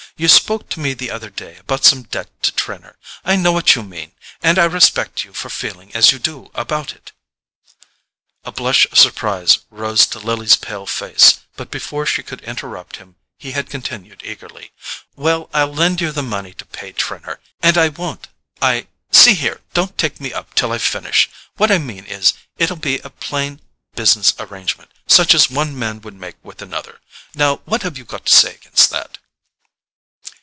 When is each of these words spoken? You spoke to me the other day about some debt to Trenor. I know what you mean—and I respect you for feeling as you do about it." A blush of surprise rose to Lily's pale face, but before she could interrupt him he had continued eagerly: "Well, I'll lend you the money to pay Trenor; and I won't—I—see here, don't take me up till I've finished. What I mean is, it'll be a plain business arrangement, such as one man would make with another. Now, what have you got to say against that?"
You 0.17 0.27
spoke 0.27 0.69
to 0.69 0.79
me 0.79 0.93
the 0.93 1.09
other 1.09 1.31
day 1.31 1.55
about 1.57 1.83
some 1.83 2.03
debt 2.03 2.29
to 2.43 2.51
Trenor. 2.51 2.95
I 3.25 3.35
know 3.35 3.51
what 3.51 3.73
you 3.73 3.81
mean—and 3.81 4.59
I 4.59 4.65
respect 4.65 5.23
you 5.23 5.33
for 5.33 5.49
feeling 5.49 5.89
as 5.95 6.11
you 6.11 6.19
do 6.19 6.51
about 6.53 6.93
it." 6.93 7.11
A 8.43 8.51
blush 8.51 8.85
of 8.91 8.99
surprise 8.99 9.59
rose 9.71 10.05
to 10.07 10.19
Lily's 10.19 10.55
pale 10.57 10.85
face, 10.85 11.39
but 11.55 11.71
before 11.71 12.05
she 12.05 12.21
could 12.21 12.41
interrupt 12.41 12.97
him 12.97 13.15
he 13.39 13.53
had 13.53 13.71
continued 13.71 14.21
eagerly: 14.23 14.71
"Well, 15.15 15.49
I'll 15.55 15.73
lend 15.73 16.01
you 16.01 16.11
the 16.11 16.21
money 16.21 16.53
to 16.55 16.65
pay 16.67 16.91
Trenor; 16.91 17.39
and 17.63 17.75
I 17.75 17.89
won't—I—see 17.89 19.33
here, 19.33 19.61
don't 19.73 19.97
take 19.97 20.21
me 20.21 20.31
up 20.33 20.53
till 20.53 20.71
I've 20.71 20.83
finished. 20.83 21.31
What 21.57 21.71
I 21.71 21.79
mean 21.79 22.05
is, 22.05 22.33
it'll 22.59 22.75
be 22.77 22.99
a 22.99 23.09
plain 23.09 23.59
business 23.95 24.33
arrangement, 24.37 24.91
such 25.07 25.33
as 25.33 25.49
one 25.49 25.79
man 25.79 25.99
would 26.01 26.13
make 26.13 26.35
with 26.43 26.61
another. 26.61 26.99
Now, 27.33 27.61
what 27.65 27.81
have 27.81 27.97
you 27.97 28.03
got 28.05 28.27
to 28.27 28.33
say 28.35 28.53
against 28.53 28.91
that?" 28.91 29.17